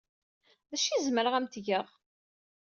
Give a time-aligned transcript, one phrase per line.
[0.69, 1.87] D acu ay zemreɣ ad am-t-geɣ?